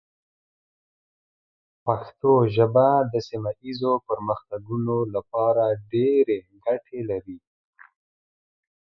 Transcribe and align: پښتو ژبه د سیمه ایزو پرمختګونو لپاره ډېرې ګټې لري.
پښتو 1.85 2.31
ژبه 2.55 2.87
د 3.11 3.13
سیمه 3.27 3.51
ایزو 3.63 3.93
پرمختګونو 4.07 4.95
لپاره 5.15 5.63
ډېرې 5.91 6.37
ګټې 6.65 6.99
لري. 7.09 7.37